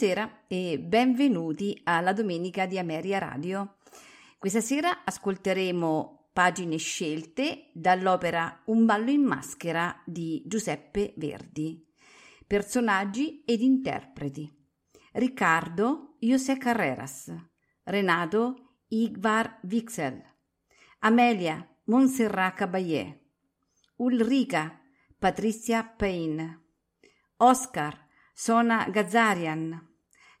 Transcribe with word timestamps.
Buonasera 0.00 0.44
e 0.46 0.78
benvenuti 0.78 1.78
alla 1.84 2.14
domenica 2.14 2.64
di 2.64 2.78
Ameria 2.78 3.18
Radio. 3.18 3.76
Questa 4.38 4.62
sera 4.62 5.04
ascolteremo 5.04 6.30
pagine 6.32 6.78
scelte 6.78 7.68
dall'opera 7.74 8.62
Un 8.68 8.86
ballo 8.86 9.10
in 9.10 9.20
maschera 9.20 10.02
di 10.06 10.42
Giuseppe 10.46 11.12
Verdi. 11.18 11.86
Personaggi 12.46 13.42
ed 13.44 13.60
interpreti. 13.60 14.50
Riccardo 15.12 16.16
José 16.18 16.56
Carreras, 16.56 17.34
Renato 17.82 18.78
Igvar 18.88 19.60
Wixel, 19.64 20.24
Amelia 21.00 21.62
Montserrat 21.84 22.54
Caballé, 22.54 23.32
Ulrica 23.96 24.80
Patricia 25.18 25.84
Payne, 25.84 26.68
Oscar 27.36 28.08
Sona 28.32 28.88
Gazarian, 28.88 29.88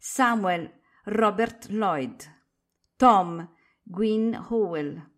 Samuel 0.02 0.80
Robert 1.04 1.68
Lloyd, 1.68 2.24
Tom 2.96 3.46
Gwyn 3.82 4.34
Howell, 4.48 5.10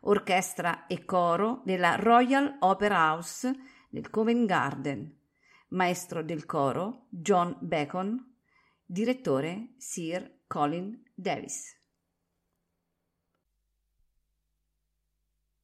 orchestra 0.00 0.86
e 0.86 1.04
coro 1.04 1.60
della 1.66 1.96
Royal 1.96 2.56
Opera 2.60 2.96
House 2.96 3.52
del 3.90 4.08
Covent 4.08 4.46
Garden, 4.46 5.14
maestro 5.68 6.22
del 6.22 6.46
coro 6.46 7.06
John 7.10 7.54
Bacon, 7.60 8.34
direttore 8.86 9.74
Sir 9.76 10.44
Colin 10.46 11.02
Davis. 11.14 11.78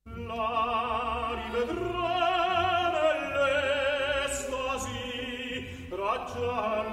La 0.02 1.46
rivedrò 1.46 2.00
raggiante 5.88 6.89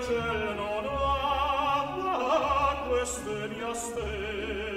ciel 0.00 0.54
non 0.56 0.84
ha, 0.86 1.86
queste 2.88 3.48
mia 3.48 3.74
stelle, 3.74 4.71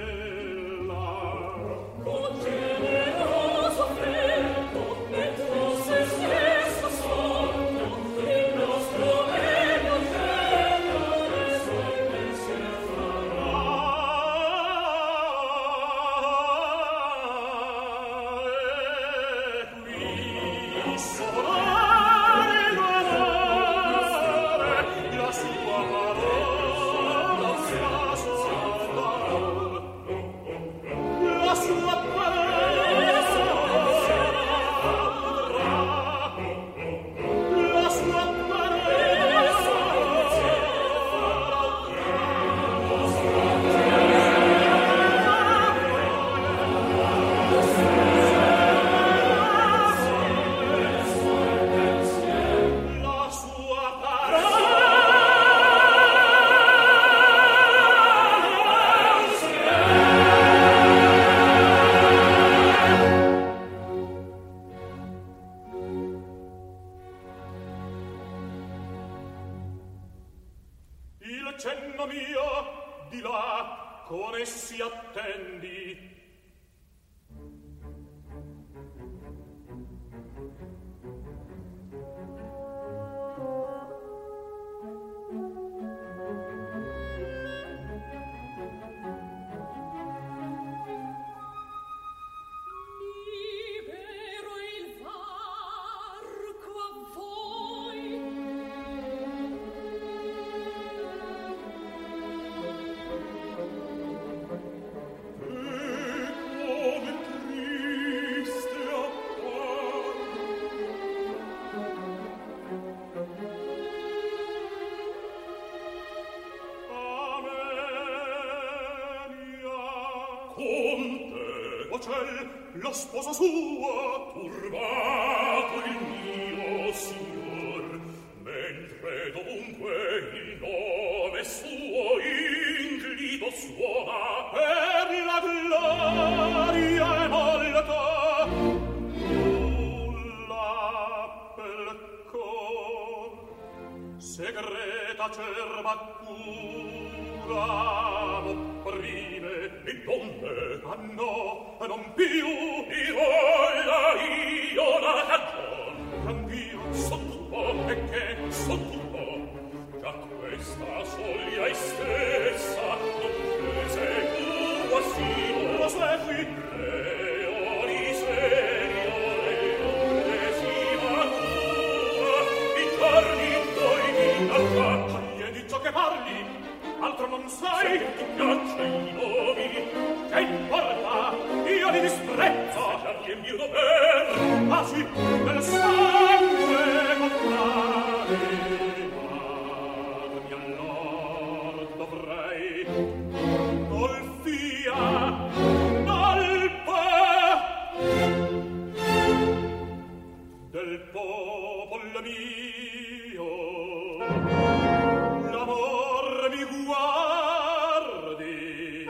cenno 71.57 72.05
mio 72.05 73.07
di 73.09 73.21
là 73.21 74.03
con 74.07 74.35
essi 74.37 74.81
attendi 74.81 76.14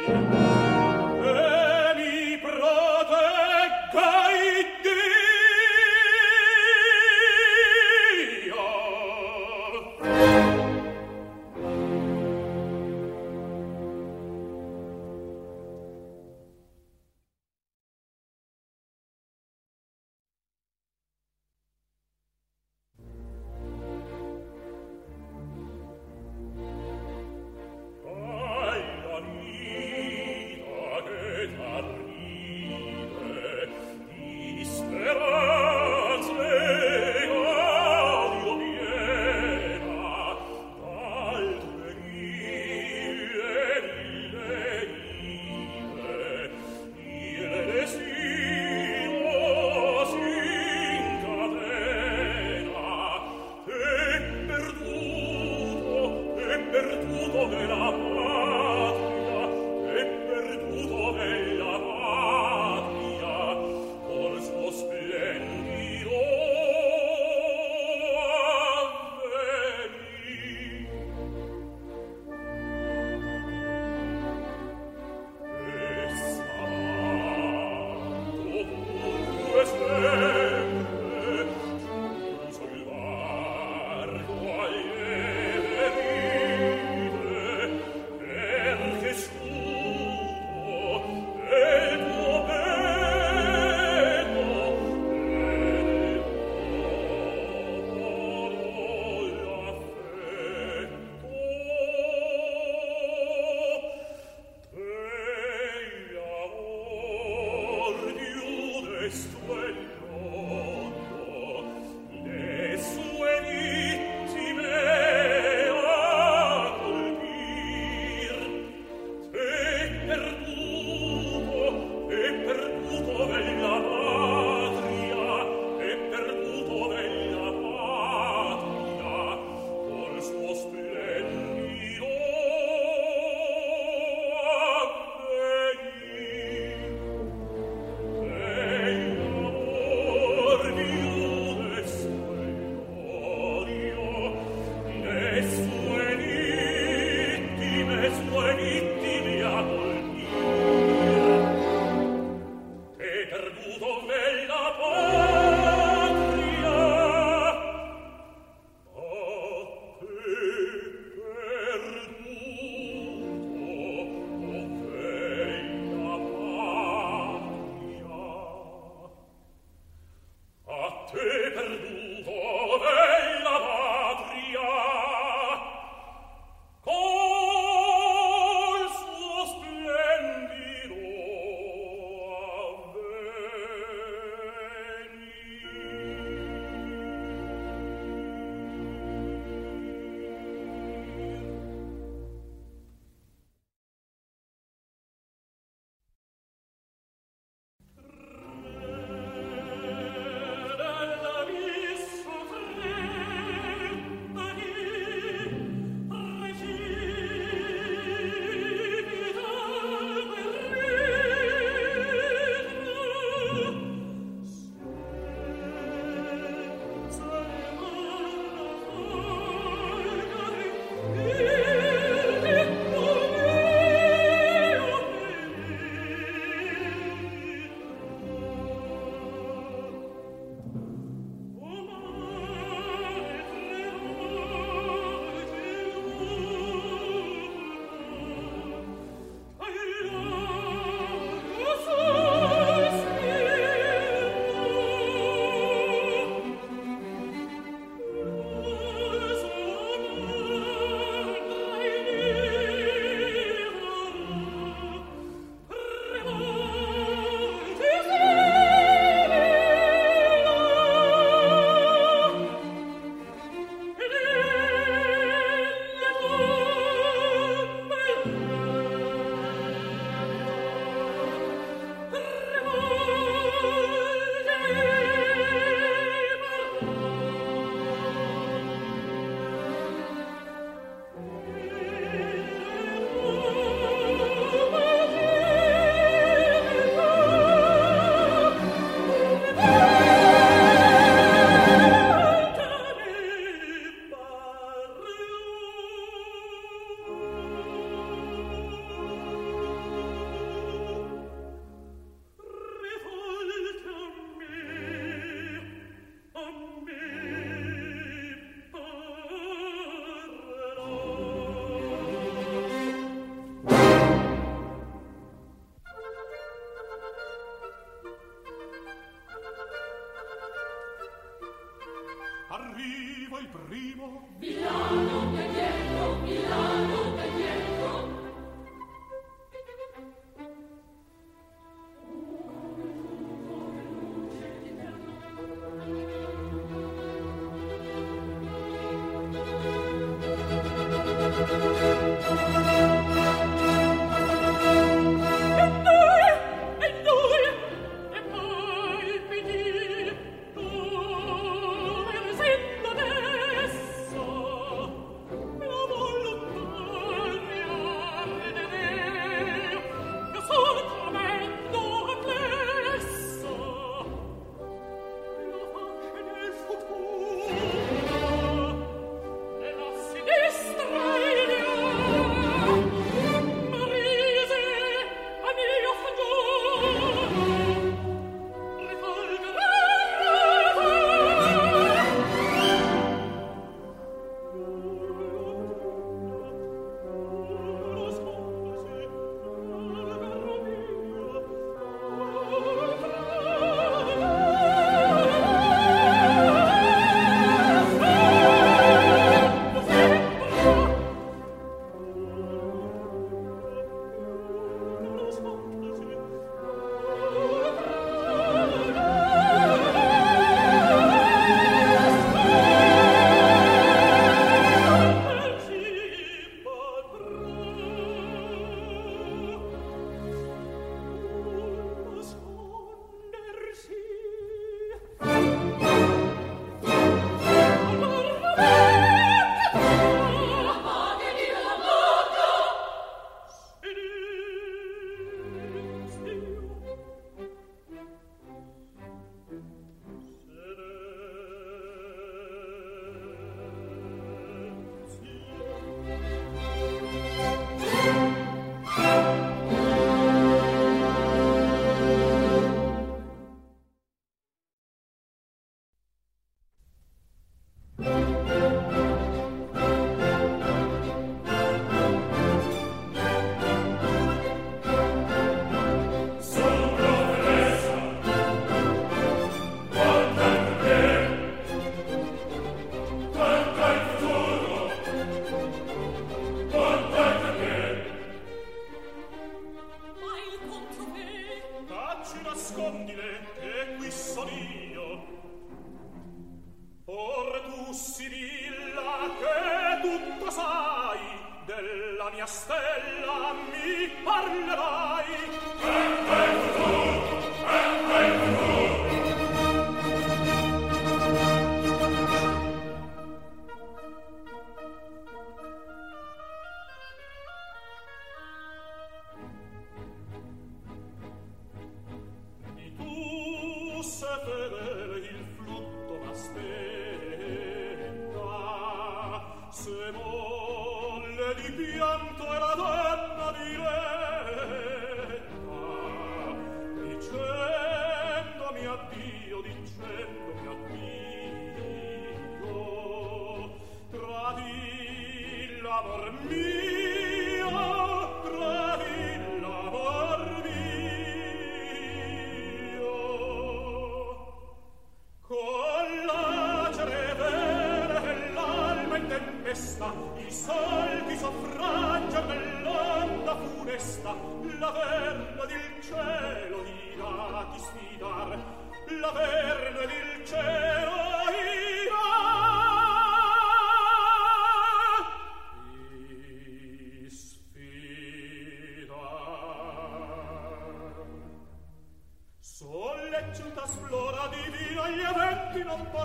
e 0.07 0.44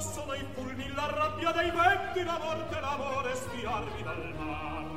possono 0.01 0.33
i 0.33 0.47
fulmi 0.55 0.89
la 0.95 1.11
rabbia 1.15 1.53
dei 1.53 1.71
venti 1.71 2.23
la 2.25 2.39
morte 2.39 2.81
l'amore 2.81 3.35
spiarmi 3.35 4.03
dal 4.03 4.35
mar. 4.39 4.90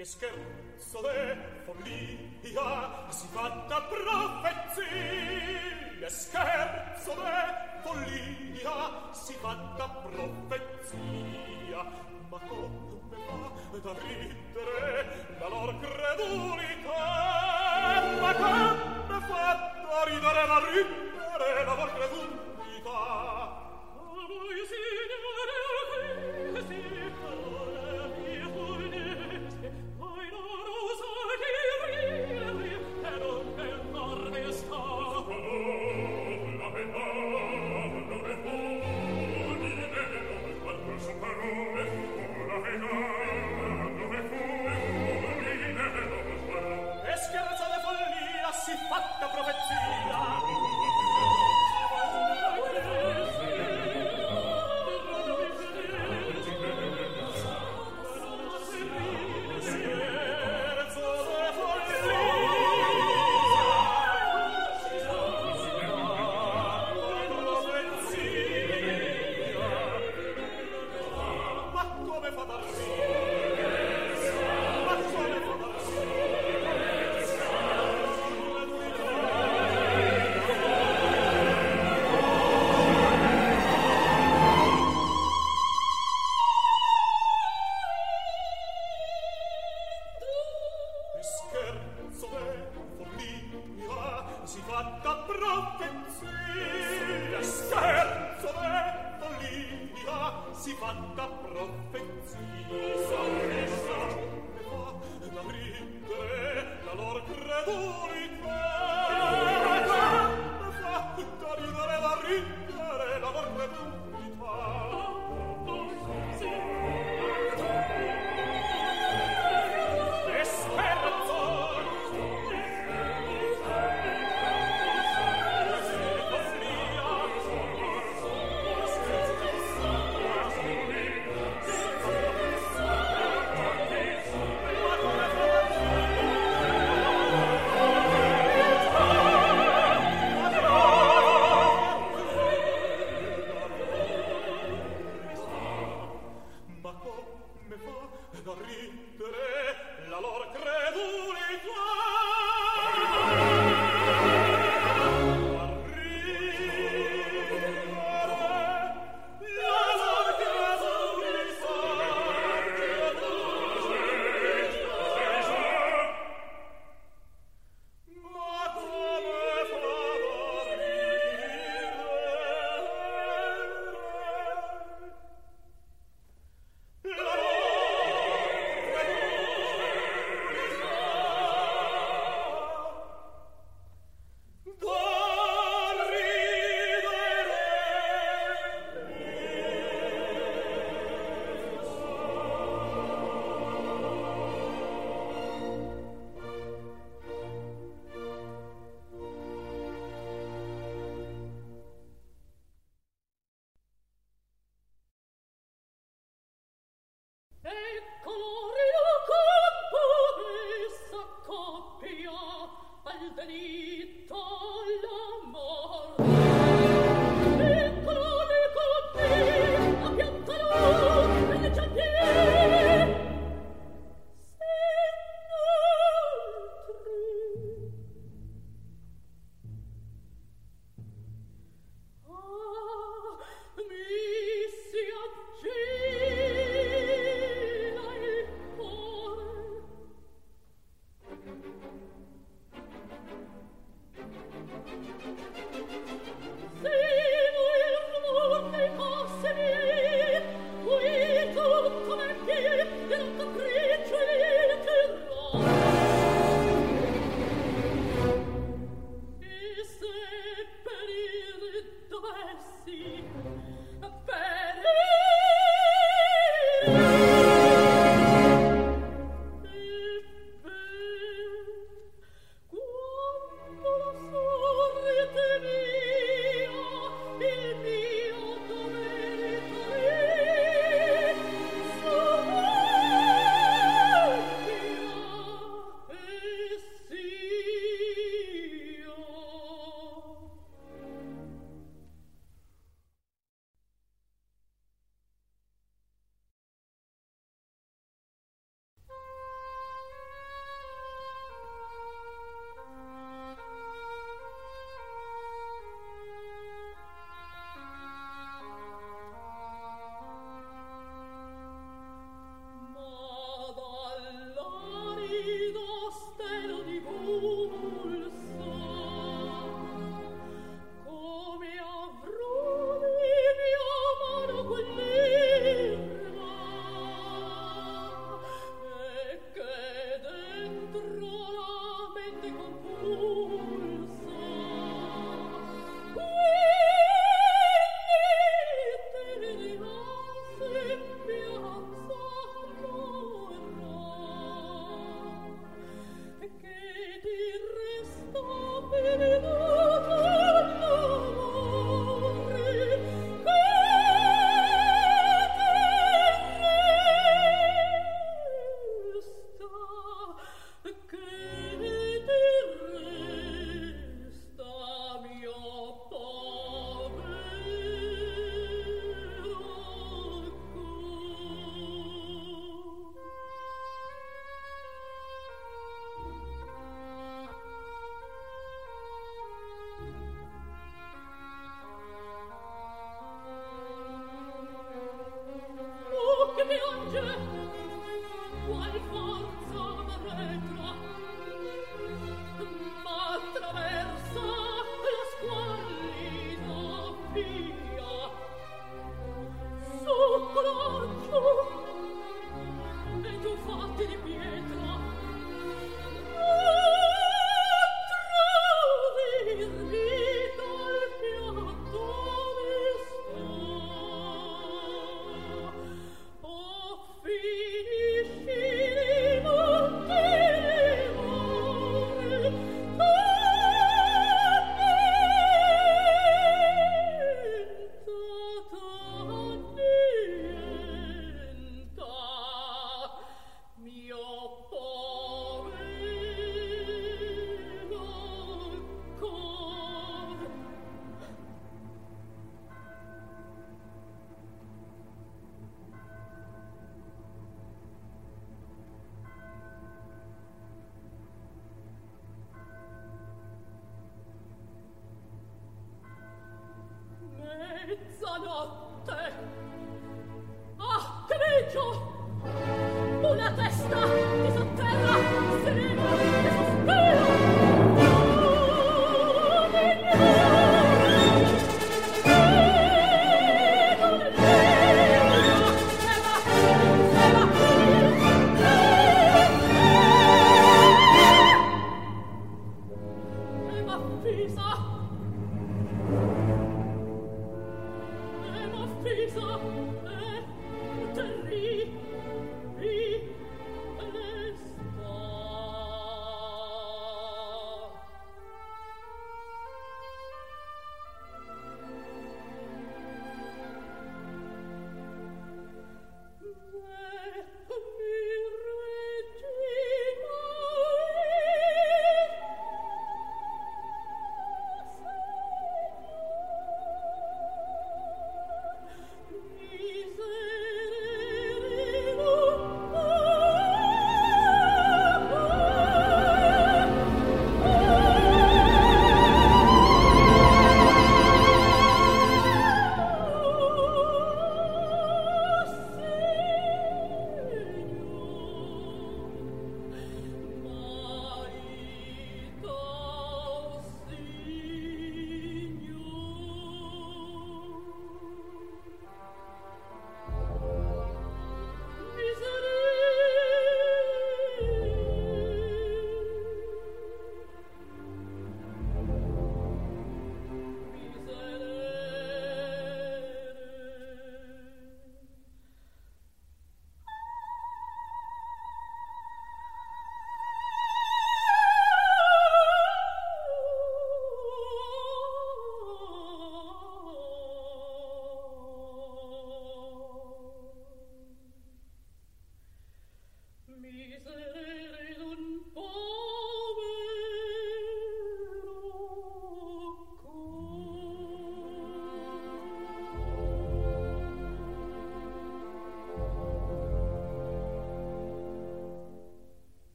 E 0.00 0.04
scherzo 0.04 1.00
le 1.02 1.64
follia 1.64 3.10
si 3.10 3.26
fatta 3.32 3.82
profezia. 3.82 4.86
E 6.06 6.08
scherzo 6.08 7.16
le 7.16 7.80
follia 7.82 9.10
si 9.10 9.32
fatta 9.40 9.88
profezia. 9.88 11.82
Ma 12.30 12.38
come 12.46 13.18
va 13.72 13.78
da 13.82 13.92
ridere 13.98 15.36
la 15.40 15.48
lor 15.48 15.76
credulità? 15.80 17.04
Ma 18.20 18.32
come 18.34 19.20
fa 19.26 19.72
da 19.82 20.04
ridere 20.04 20.46
la 20.46 20.58
ridere 20.60 21.64
la 21.64 21.74
lor 21.74 21.92
credulità? 21.92 23.27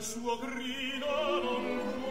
suo 0.00 0.38
grido 0.38 1.42
non 1.42 2.09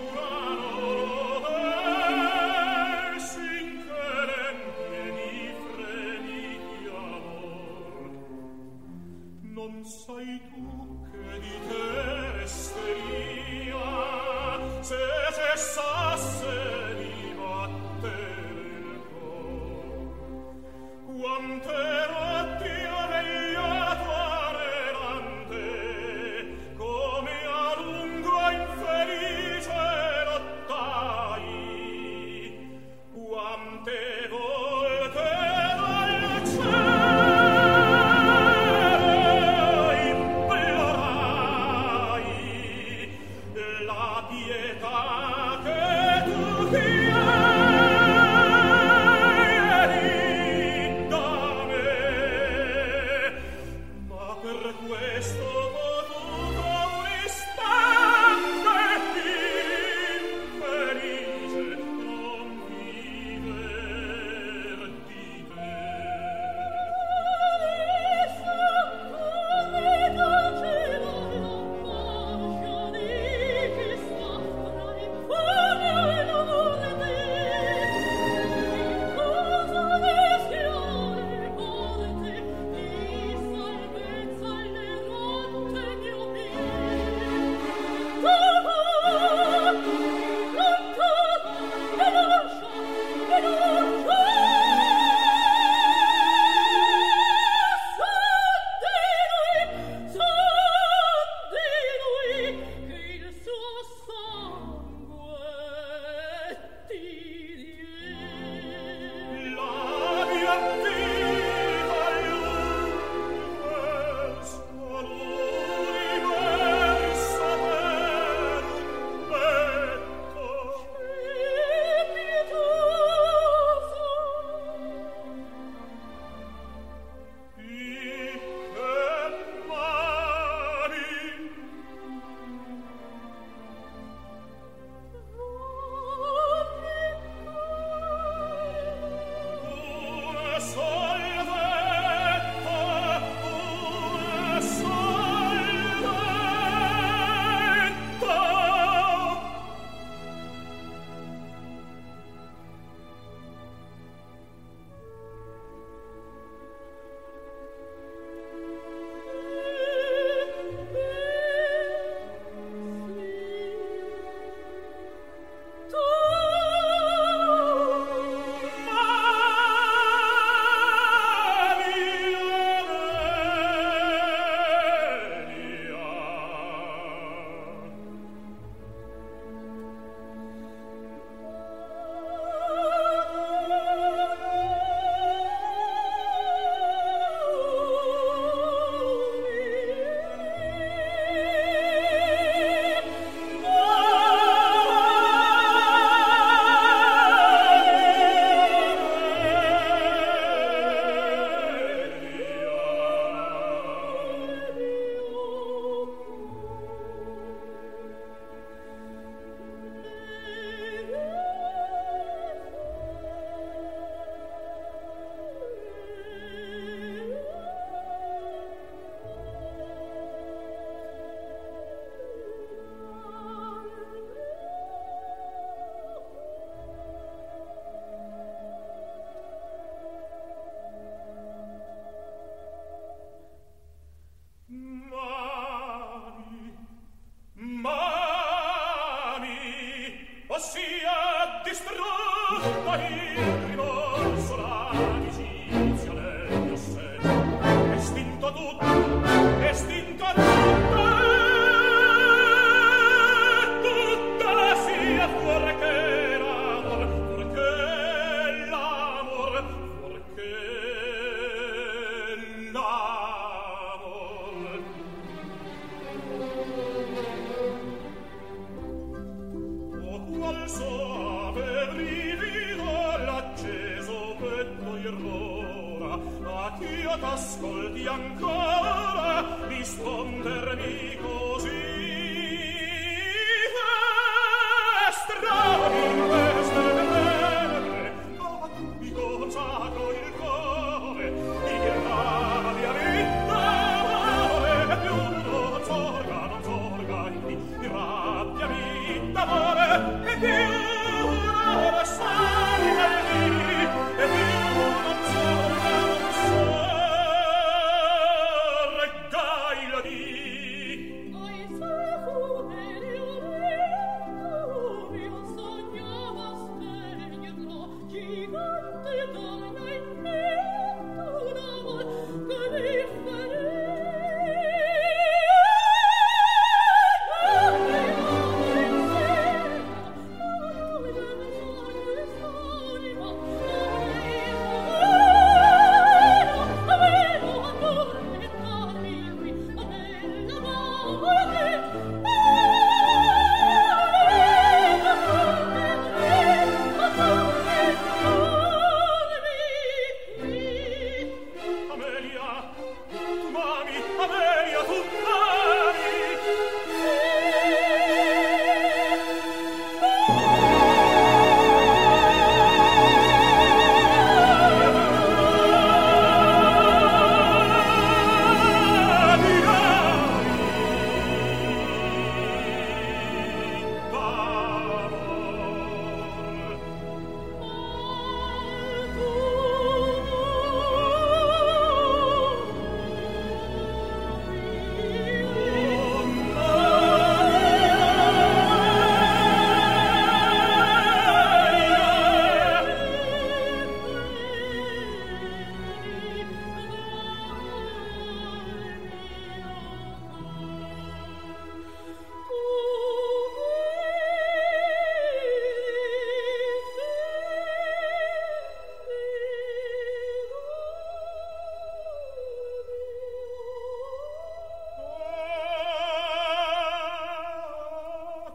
ch'io 276.77 277.17
t'ascolti 277.19 278.05
ancora 278.05 279.57
rispondermi 279.67 281.17
così. 281.21 281.78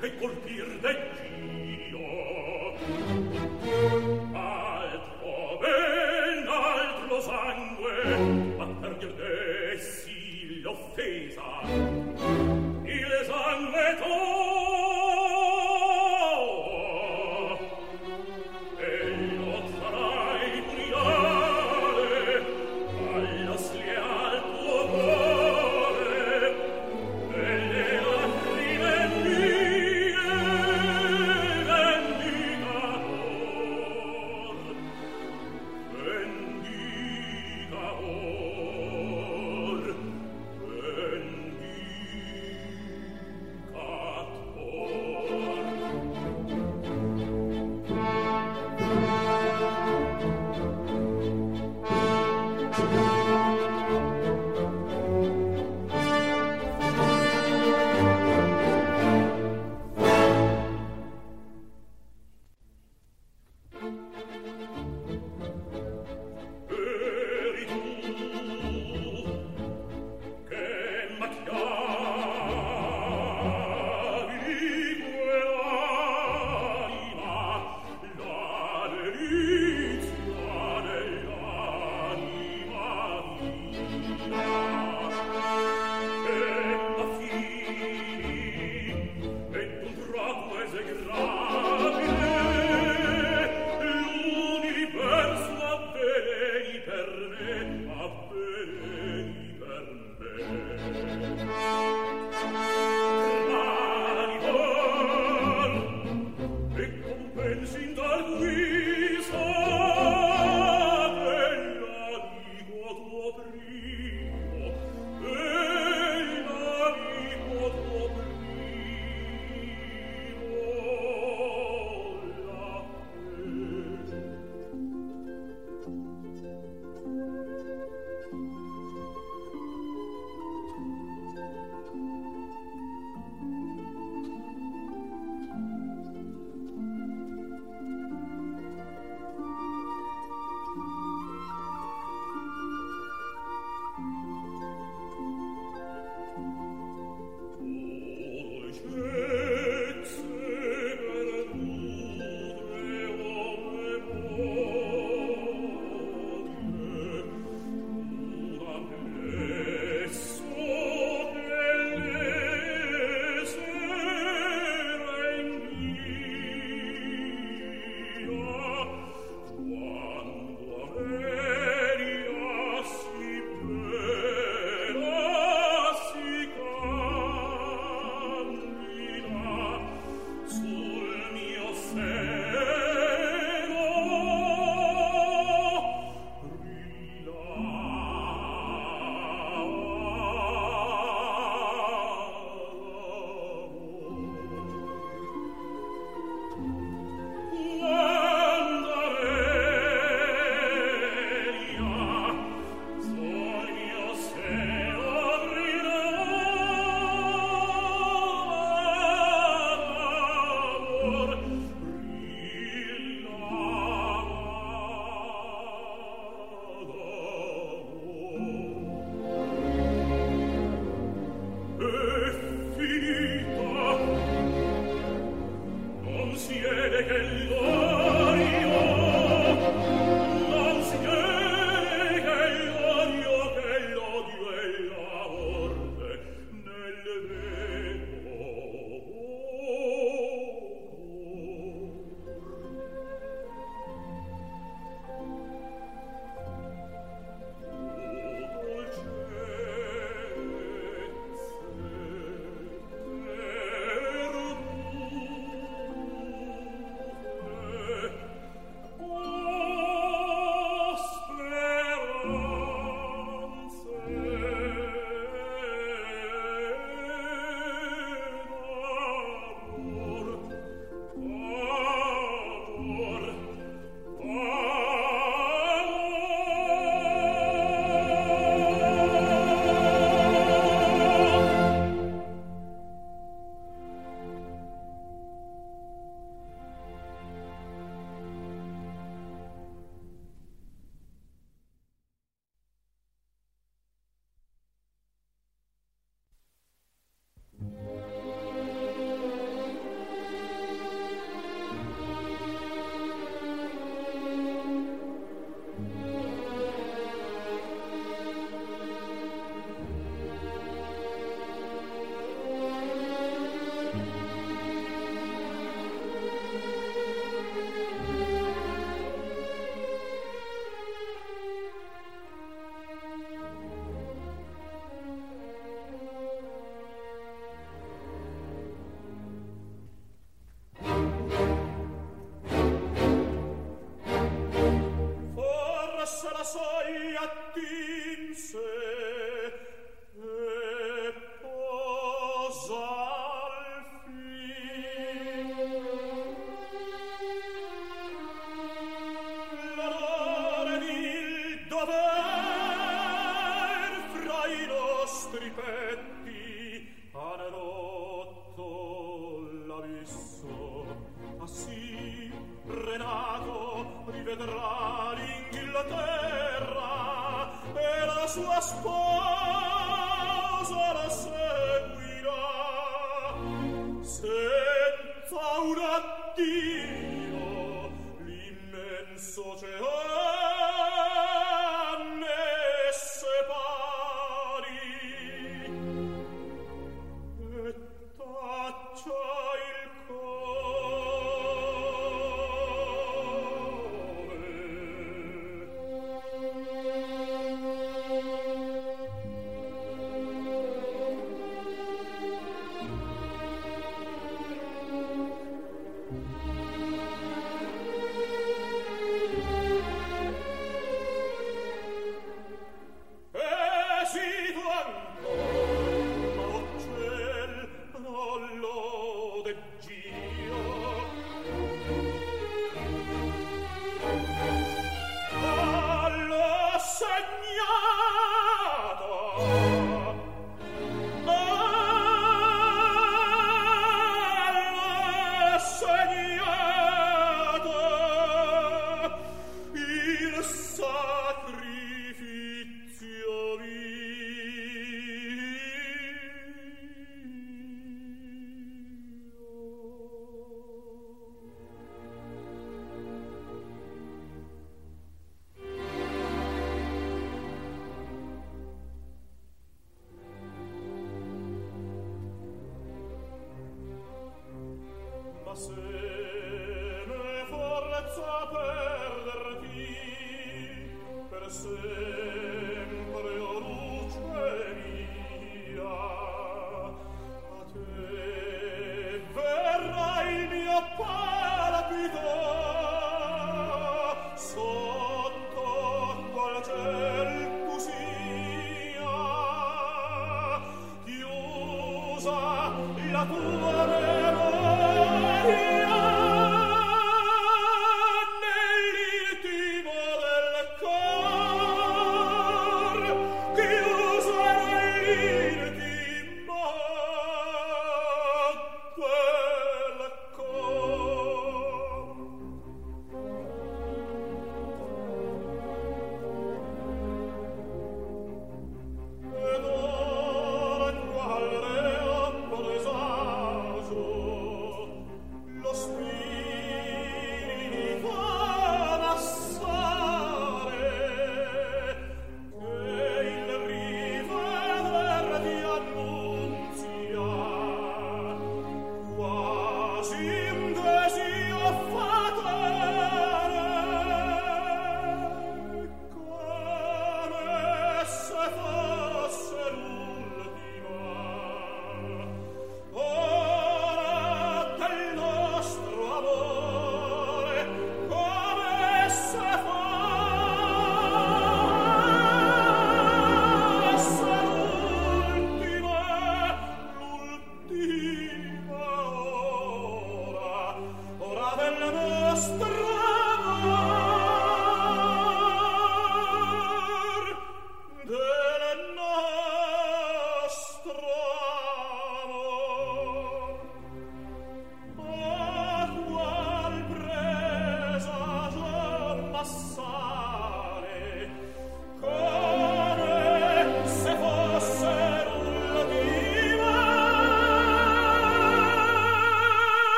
che 0.00 0.16
colpir 0.18 0.78
d'eggi 0.80 1.65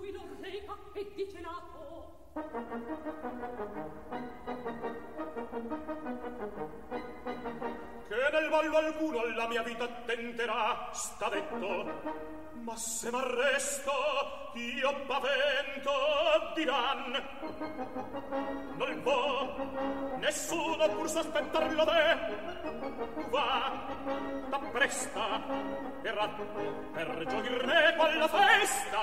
lui 0.00 0.12
non 0.12 0.36
reca 0.40 0.76
e 0.92 1.12
dice 1.14 1.40
nato. 1.40 1.74
Mia 9.54 9.62
vita 9.62 9.86
tenterà 10.04 10.88
sta 10.90 11.28
detto. 11.28 11.62
Ma 12.64 12.74
se 12.76 13.10
m'arresto 13.10 13.92
io 14.54 15.04
pavento 15.06 15.92
diran. 16.56 17.22
Non 18.76 19.00
può 19.02 19.54
nessuno 20.18 20.88
pur 20.88 21.08
sospettarlo 21.08 21.84
de. 21.84 23.28
Va 23.30 23.86
t'appresta 24.50 25.40
per, 26.02 26.30
per 26.92 27.24
giochirne 27.28 27.94
quella 27.96 28.28
festa 28.28 29.02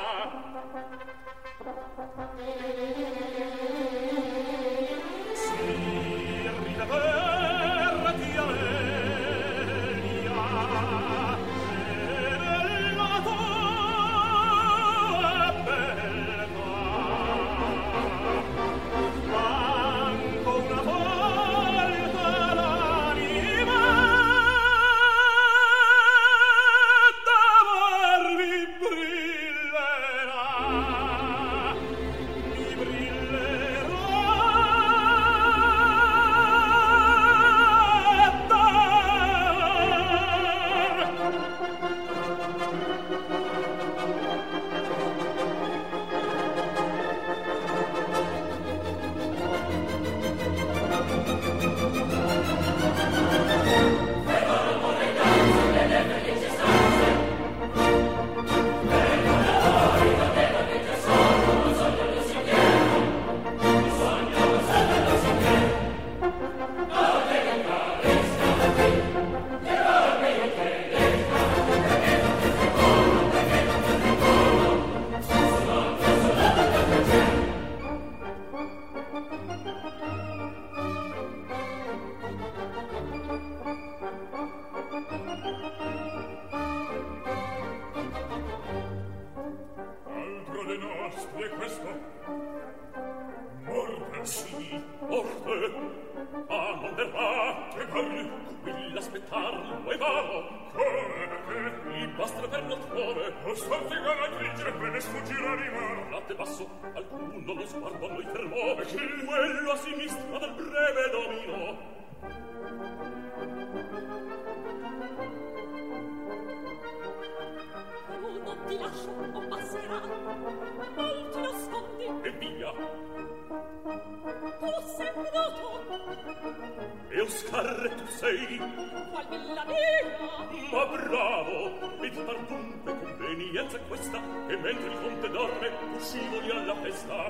convenienza 133.72 133.78
è 133.78 133.88
questa 133.88 134.20
che 134.48 134.58
mentre 134.58 134.92
il 134.92 135.00
conte 135.00 135.30
dorme 135.30 135.70
uscivoli 135.96 136.50
alla 136.52 136.76
festa. 136.76 137.28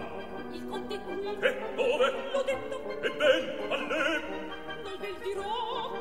il 0.51 0.67
conte 0.67 0.99
qui 0.99 1.25
E 1.27 1.73
dove? 1.75 2.11
l'ho 2.31 2.43
detto 2.43 3.01
E 3.01 3.09
ben, 3.11 3.71
a 3.71 3.75
lei, 3.87 4.21
non 4.83 4.95
ve 4.99 5.07
il 5.07 5.17
dirò 5.23 5.91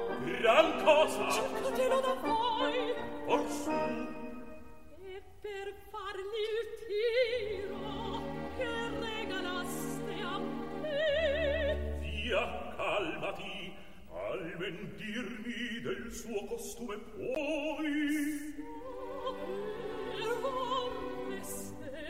gran 0.41 0.83
cosa! 0.85 1.31
cercatelo 1.31 2.01
da 2.01 2.15
voi 2.15 2.95
Orsù, 3.27 3.71
e 3.71 5.23
per 5.41 5.75
fargli 5.91 6.43
il 6.51 6.69
tiro 6.87 8.23
che 8.57 8.69
regalaste 8.99 10.15
a 10.23 10.39
me 10.81 11.99
via, 12.01 12.75
calmati, 12.77 13.73
almen 14.13 14.95
dirmi 14.97 15.81
del 15.83 16.13
suo 16.13 16.45
costume 16.47 16.97
puoi. 16.99 18.60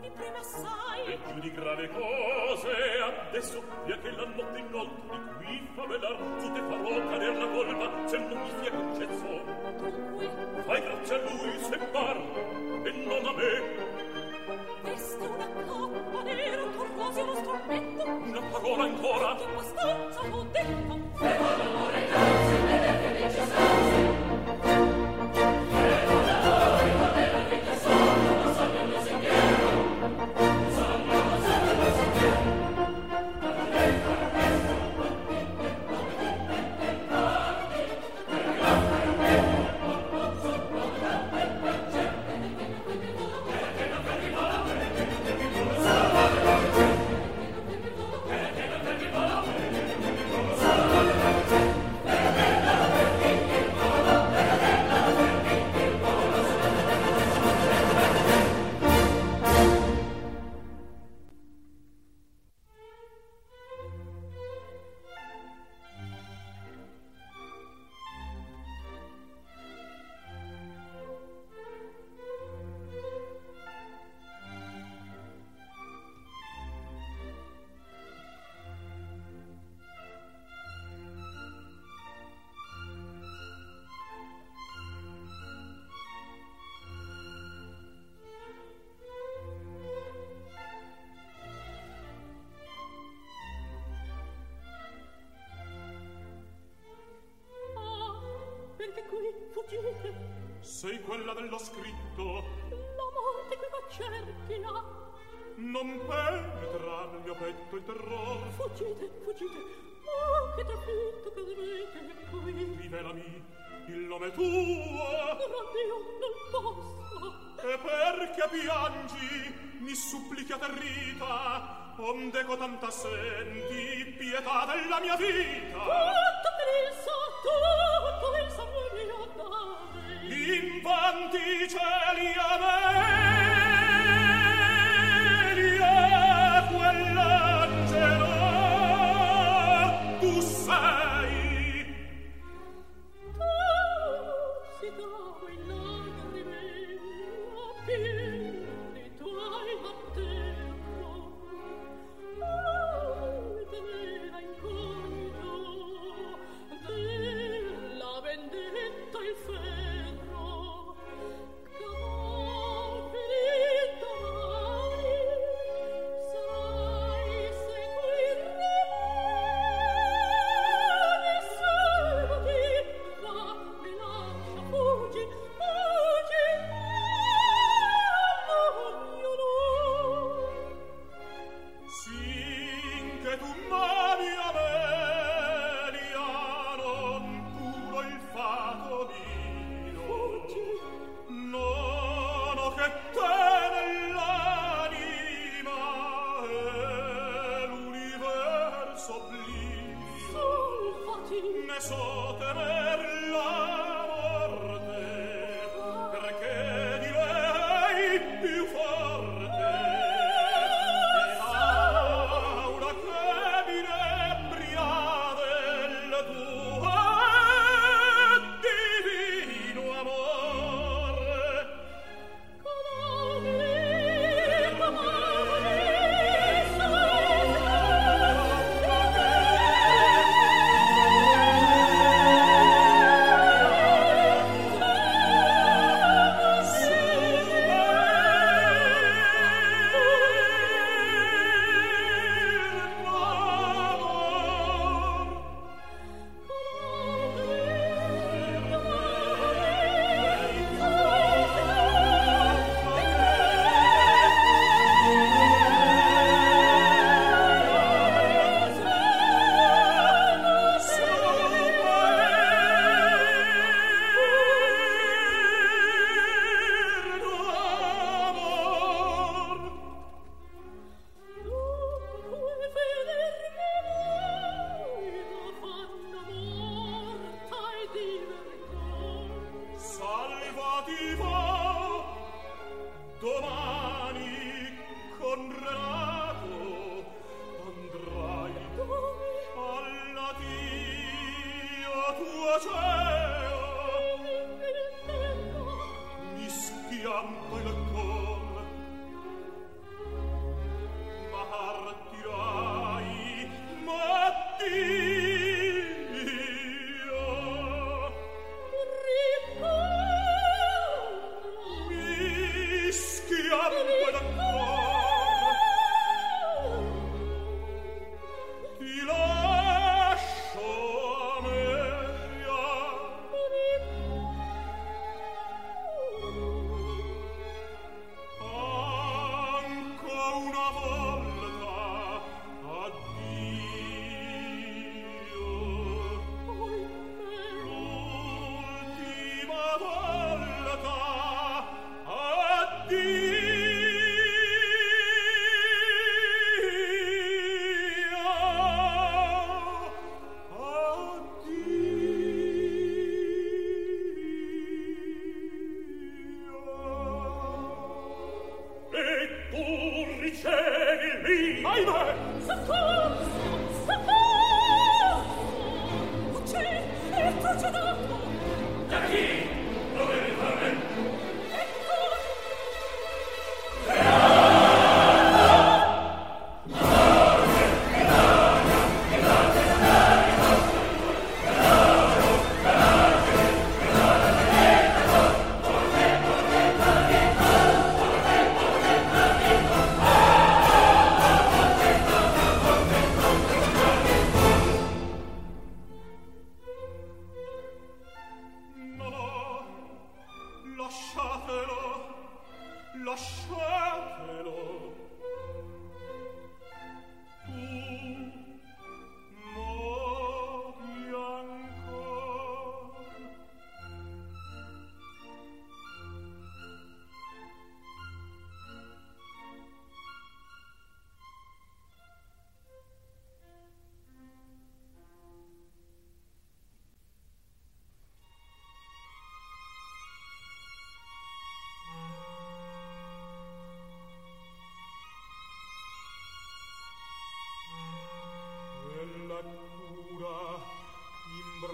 Mi 0.00 0.10
prima 0.10 0.38
assai. 0.38 1.04
E 1.06 1.18
più 1.26 1.40
di 1.40 1.52
grave 1.52 1.88
cose 1.88 2.70
adesso, 3.28 3.62
via 3.84 3.98
che 3.98 4.10
la 4.12 4.24
notte 4.26 4.58
inoltre 4.58 5.18
di 5.38 5.44
qui 5.44 5.70
favelar, 5.74 6.16
Tu 6.38 6.52
te 6.52 6.60
farò 6.60 7.08
cader 7.08 7.36
la 7.36 7.48
colpa, 7.48 8.08
se 8.08 8.18
non 8.18 8.40
mi 8.40 8.50
sia 8.60 8.70
concesso. 8.70 9.39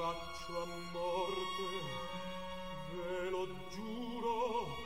abbraccio 0.06 0.62
a 0.62 0.66
morte, 0.92 1.66
ve 2.92 3.30
lo 3.30 3.46
giuro, 3.72 4.85